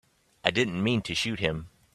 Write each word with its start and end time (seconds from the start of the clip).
I 0.43 0.49
didn't 0.49 0.81
mean 0.81 1.03
to 1.03 1.13
shoot 1.13 1.39
him. 1.39 1.69